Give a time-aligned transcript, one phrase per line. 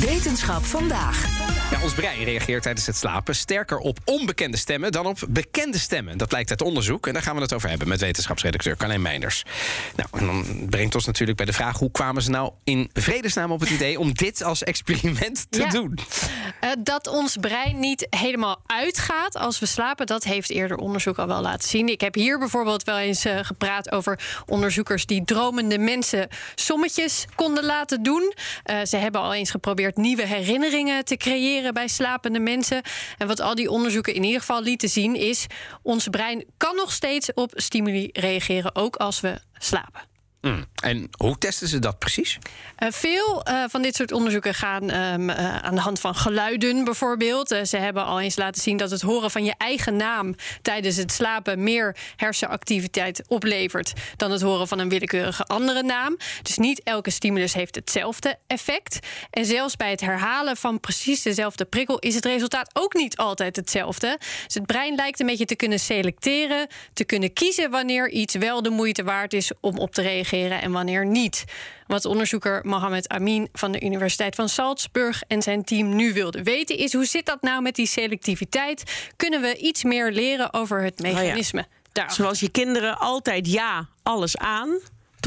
[0.00, 1.37] Wetenschap vandaag.
[1.70, 6.18] Ja, ons brein reageert tijdens het slapen sterker op onbekende stemmen dan op bekende stemmen.
[6.18, 9.42] Dat blijkt uit onderzoek en daar gaan we het over hebben met wetenschapsredacteur Carlijn Meinders.
[9.96, 13.52] Nou, en dan brengt ons natuurlijk bij de vraag: hoe kwamen ze nou in vredesnaam
[13.52, 15.68] op het idee om dit als experiment te Ja.
[15.68, 15.98] doen?
[16.60, 21.26] Eh, dat ons brein niet helemaal uitgaat als we slapen, dat heeft eerder onderzoek al
[21.26, 21.88] wel laten zien.
[21.88, 27.64] Ik heb hier bijvoorbeeld wel eens eh, gepraat over onderzoekers die dromende mensen sommetjes konden
[27.64, 28.32] laten doen.
[28.62, 32.82] Eh, ze hebben al eens geprobeerd nieuwe herinneringen te creëren bij slapende mensen.
[33.18, 35.46] En wat al die onderzoeken in ieder geval lieten zien is:
[35.82, 40.17] ons brein kan nog steeds op stimuli reageren, ook als we slapen.
[40.82, 42.38] En hoe testen ze dat precies?
[42.76, 46.84] Eh, veel eh, van dit soort onderzoeken gaan ehm, eh, aan de hand van geluiden
[46.84, 47.48] bijvoorbeeld.
[47.48, 51.12] Ze hebben al eens laten zien dat het horen van je eigen naam tijdens het
[51.12, 56.16] slapen meer hersenactiviteit oplevert dan het horen van een willekeurige andere naam.
[56.42, 58.98] Dus niet elke stimulus heeft hetzelfde effect.
[59.30, 63.56] En zelfs bij het herhalen van precies dezelfde prikkel is het resultaat ook niet altijd
[63.56, 64.16] hetzelfde.
[64.44, 68.62] Dus het brein lijkt een beetje te kunnen selecteren, te kunnen kiezen wanneer iets wel
[68.62, 71.44] de moeite waard is om op te reageren en wanneer niet.
[71.86, 76.76] Wat onderzoeker Mohamed Amin van de Universiteit van Salzburg en zijn team nu wilde weten
[76.76, 79.10] is hoe zit dat nou met die selectiviteit?
[79.16, 81.66] Kunnen we iets meer leren over het mechanisme?
[81.92, 82.12] Daar.
[82.12, 84.78] Zoals je kinderen altijd ja, alles aan.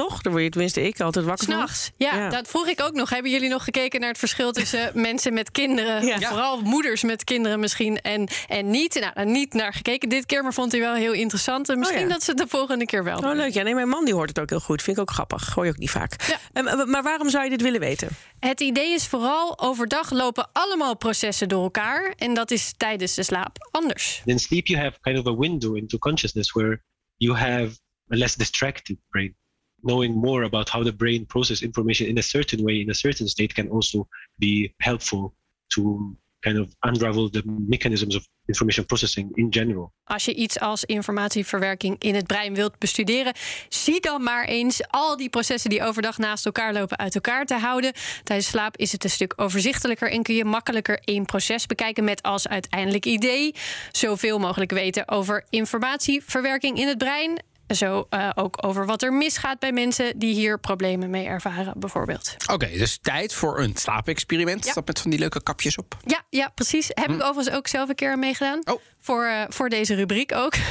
[0.02, 0.22] Toch?
[0.22, 1.56] Daar word je tenminste ik altijd wakker van.
[1.56, 1.92] S'nachts.
[1.98, 2.30] Ja, Ja.
[2.30, 3.10] dat vroeg ik ook nog.
[3.10, 6.20] Hebben jullie nog gekeken naar het verschil tussen mensen met kinderen, Ja.
[6.20, 9.12] vooral moeders met kinderen misschien, en, en niet?
[9.16, 11.70] Nou, niet naar gekeken dit keer, maar vond hij wel heel interessant.
[11.70, 12.14] En misschien Oh ja.
[12.14, 13.36] dat ze het de volgende keer wel Oh, doen.
[13.36, 13.54] leuk.
[13.54, 14.82] Ja, nee, mijn man die hoort het ook heel goed.
[14.82, 15.44] Vind ik ook grappig.
[15.44, 16.16] Gooi je ook niet vaak.
[16.28, 16.38] Ja.
[16.64, 18.08] Ehm, maar waarom zou je dit willen weten?
[18.40, 23.24] Het idee is vooral overdag lopen allemaal processen door elkaar en dat is tijdens de
[23.24, 24.22] slaap anders.
[24.26, 26.84] In sleep, you have kind of a window into consciousness where
[27.18, 27.66] you have
[28.14, 29.40] a less distracted brain.
[29.84, 33.28] Knowing more about how the brain processes information in a certain way, in a certain
[33.28, 35.34] state, can also be helpful
[35.68, 39.94] to kind of unravel the mechanisms of information processing in general.
[40.04, 43.34] Als je iets als informatieverwerking in het brein wilt bestuderen,
[43.70, 47.56] zie dan maar eens al die processen die overdag naast elkaar lopen uit elkaar te
[47.56, 47.94] houden.
[48.24, 52.22] Tijdens slaap is het een stuk overzichtelijker en kun je makkelijker één proces bekijken met
[52.22, 53.56] als uiteindelijk idee
[53.92, 57.50] zoveel mogelijk weten over informatieverwerking in het brein.
[57.76, 62.36] Zo eh, ook over wat er misgaat bij mensen die hier problemen mee ervaren, bijvoorbeeld.
[62.52, 64.66] Oké, dus tijd voor een slaapexperiment.
[64.66, 64.74] Ja.
[64.74, 65.98] Dat met van die leuke kapjes op.
[66.06, 66.88] Ja, ja precies.
[66.94, 68.62] Heb ik overigens ook zelf een keer aan meegedaan.
[68.64, 68.72] Hm.
[68.72, 68.82] Oh.
[69.04, 70.54] Voor, eh, voor deze rubriek ook.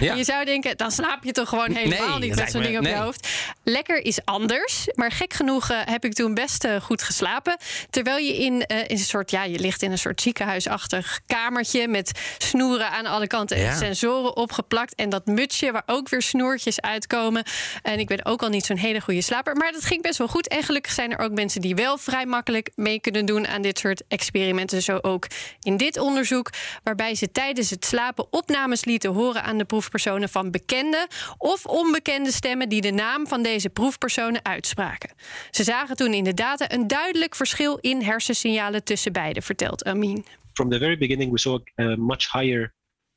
[0.00, 0.14] Ja.
[0.14, 2.84] je zou denken, dan slaap je toch gewoon helemaal Nee, niet met zo'n ding op
[2.84, 3.28] je hoofd.
[3.64, 4.88] Lekker is anders.
[4.94, 7.56] Maar gek genoeg eh, heb ik toen best goed geslapen.
[7.90, 12.20] Terwijl je in, in een soort, ja, je ligt in een soort ziekenhuisachtig kamertje met
[12.38, 13.76] snoeren aan alle kanten en Ja.
[13.76, 14.94] sensoren opgeplakt.
[14.94, 17.44] En dat mutsje waar ook weer snoertjes uitkomen.
[17.82, 19.56] En ik ben ook al niet zo'n hele goede slaper.
[19.56, 20.48] Maar dat ging best wel goed.
[20.48, 23.78] En gelukkig zijn er ook mensen die wel vrij makkelijk mee kunnen doen aan dit
[23.78, 24.82] soort experimenten.
[24.82, 25.26] Zo ook
[25.60, 26.50] in dit onderzoek,
[26.82, 31.08] waarbij ze tijdens het slapen opnames lieten horen aan de proefpersonen van bekende
[31.38, 35.10] of onbekende stemmen die de naam van deze proefpersonen uitspraken.
[35.50, 40.24] Ze zagen toen in de data een duidelijk verschil in hersensignalen tussen beiden, vertelt Amin.
[40.52, 42.74] From the very beginning, we saw a much higher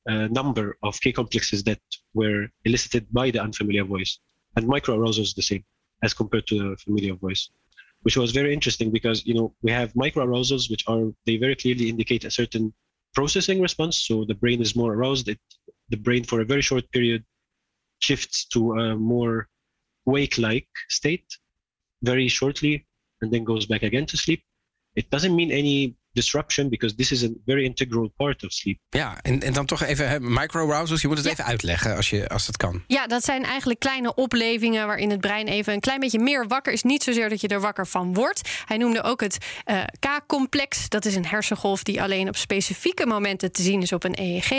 [0.10, 1.80] uh, number of key complexes that
[2.14, 4.20] were elicited by the unfamiliar voice,
[4.56, 5.64] and microarousal is the same
[6.04, 7.50] as compared to the familiar voice,
[8.02, 11.90] which was very interesting because you know we have microarousals which are they very clearly
[11.90, 12.74] indicate a certain
[13.14, 14.02] processing response.
[14.02, 15.30] So the brain is more aroused.
[15.30, 15.40] It,
[15.90, 17.24] the brain for a very short period
[18.00, 19.48] shifts to a more
[20.06, 21.26] wake-like state
[22.02, 22.86] very shortly,
[23.22, 24.44] and then goes back again to sleep.
[24.96, 28.80] It doesn't mean any disruption because this is a very integral part of sleep.
[28.90, 31.02] Ja, en, en dan toch even hè, microarousals.
[31.02, 31.32] Je moet het Ja.
[31.32, 32.84] even uitleggen als, je, als dat kan.
[32.88, 36.74] Ja, dat zijn eigenlijk kleine oplevingen waarin het brein even een klein beetje meer wakker
[36.74, 36.84] is.
[36.84, 38.50] Niet zozeer dat je er wakker van wordt.
[38.66, 40.90] Hij noemde ook het eh, K-complex.
[40.90, 44.50] Dat is een hersengolf die alleen op specifieke momenten te zien is op een EEG.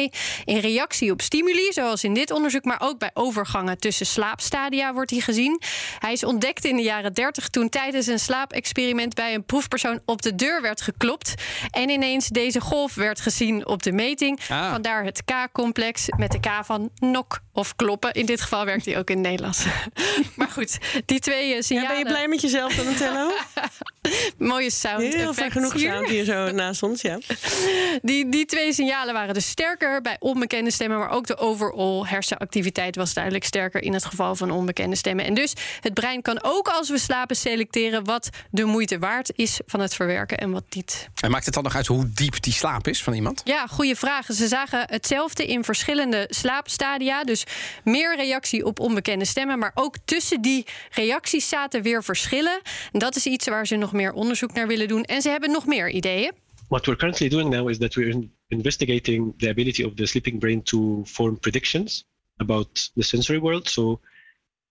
[0.44, 5.10] In reactie op stimuli, zoals in dit onderzoek, maar ook bij overgangen tussen slaapstadia wordt
[5.10, 5.60] hij gezien.
[5.98, 10.22] Hij is ontdekt in de jaren 30 toen tijdens een slaapexperiment bij een proefpersoon op
[10.22, 11.34] de deur werd geklopt.
[11.70, 14.40] En ineens deze golf werd gezien op de meting.
[14.48, 14.70] Ah.
[14.70, 18.12] Vandaar het K-complex met de K van nok of kloppen.
[18.12, 19.64] In dit geval werkt hij ook in het Nederlands.
[20.36, 21.88] maar goed, die twee eh, Ja, signalen...
[21.88, 23.30] ben je blij met jezelf, Donatello?
[24.38, 25.92] Mooie sound Heel genoeg hier.
[25.92, 27.18] sound hier zo naast ons, ja.
[28.02, 30.98] Die, die twee signalen waren dus sterker bij onbekende stemmen.
[30.98, 35.24] Maar ook de overall hersenactiviteit was duidelijk sterker in het geval van onbekende stemmen.
[35.24, 39.60] En dus het brein kan ook als we slapen selecteren wat de moeite waard is
[39.66, 41.08] van het verwerken en wat niet.
[41.20, 43.42] En maakt het dan nog uit hoe diep die slaap is van iemand?
[43.44, 44.26] Ja, goede vraag.
[44.26, 47.24] Ze zagen hetzelfde in verschillende slaapstadia.
[47.24, 47.44] Dus
[47.84, 49.58] meer reactie op onbekende stemmen.
[49.58, 52.60] Maar ook tussen die reacties zaten weer verschillen.
[52.92, 55.02] En dat is iets waar ze nog meer onderzoek naar willen doen.
[55.02, 56.32] En ze hebben nog meer ideeën.
[56.68, 60.38] What we're currently doing now is that we're in- investigating the ability of the sleeping
[60.38, 62.04] brain to form predictions
[62.36, 63.68] about the sensory world.
[63.68, 64.00] So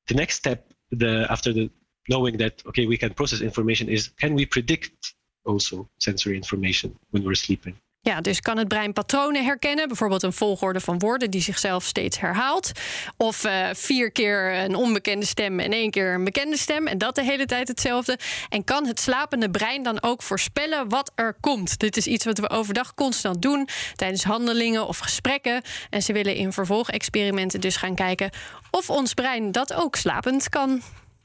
[0.04, 0.62] the next step,
[0.98, 1.70] the after the
[2.04, 7.24] knowing that okay we can process information is can we predict also sensory information when
[7.24, 7.76] we're sleeping?
[8.04, 9.88] Ja, dus kan het brein patronen herkennen?
[9.88, 12.72] Bijvoorbeeld een volgorde van woorden die zichzelf steeds herhaalt.
[13.18, 16.88] Of eh, vier keer een onbekende stem en één keer een bekende stem.
[16.88, 18.18] En dat de hele tijd hetzelfde.
[18.50, 21.80] En kan het slapende brein dan ook voorspellen wat er komt?
[21.80, 25.62] Dit is iets wat we overdag constant doen tijdens handelingen of gesprekken.
[25.90, 28.30] En ze willen in vervolgexperimenten dus gaan kijken
[28.72, 30.82] of ons brein dat ook slapend kan.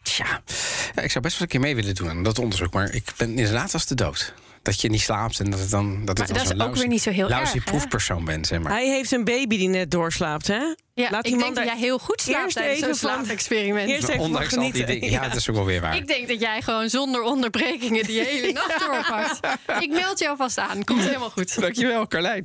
[0.08, 0.42] Tja,
[0.94, 2.72] ja, ik zou best wel een keer mee willen doen aan dat onderzoek.
[2.72, 4.34] Maar ik ben inderdaad als de dood.
[4.62, 6.04] Dat je niet slaapt en dat het dan.
[6.04, 8.24] Dat, het Maar dan dat is ook lousy- weer niet zo heel lousy erg, proefpersoon
[8.24, 8.72] bent, zeg maar.
[8.72, 10.54] Hij heeft een baby die net doorslaapt, hè?
[10.94, 13.00] Ja, Laat die ik man denk dat daar jij heel goed slaapt tijdens zo'n even
[13.00, 13.88] van- slaapexperiment.
[13.88, 15.10] Eerst even van Ondanks al die dingen.
[15.10, 15.96] Ja, dat is ook wel weer waar.
[15.96, 19.40] Ik denk dat jij gewoon zonder onderbrekingen die hele nacht doorpakt.
[19.80, 20.84] Ik meld jou vast aan.
[20.84, 21.60] Komt helemaal goed.
[21.60, 22.44] Dankjewel, Carlijn.